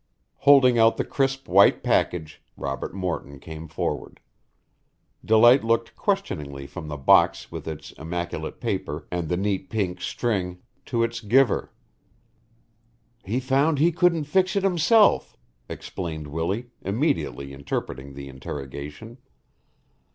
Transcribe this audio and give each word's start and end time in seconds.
Holding 0.37 0.79
out 0.79 0.97
the 0.97 1.03
crisp 1.05 1.47
white 1.47 1.83
package, 1.83 2.41
Robert 2.57 2.91
Morton 2.91 3.39
came 3.39 3.67
forward. 3.67 4.19
Delight 5.23 5.63
looked 5.63 5.95
questioningly 5.95 6.65
from 6.65 6.87
the 6.87 6.97
box 6.97 7.51
with 7.51 7.67
its 7.67 7.91
immaculate 7.91 8.59
paper 8.59 9.07
and 9.11 9.29
neat 9.37 9.69
pink 9.69 10.01
string 10.01 10.57
to 10.87 11.03
its 11.03 11.19
giver. 11.19 11.71
"He 13.23 13.39
found 13.39 13.77
he 13.77 13.91
couldn't 13.91 14.23
fix 14.23 14.55
it 14.55 14.63
himself," 14.63 15.37
explained 15.69 16.25
Willie, 16.25 16.71
immediately 16.81 17.53
interpreting 17.53 18.15
the 18.15 18.27
interrogation. 18.27 19.19